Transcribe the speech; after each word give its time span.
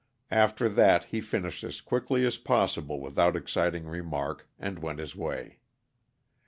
After 0.31 0.67
that 0.67 1.03
he 1.03 1.21
finished 1.21 1.63
as 1.63 1.79
quickly 1.79 2.25
as 2.25 2.39
possible 2.39 2.99
without 2.99 3.35
exciting 3.35 3.85
remark, 3.85 4.49
and 4.57 4.79
went 4.79 4.97
his 4.97 5.15
way. 5.15 5.59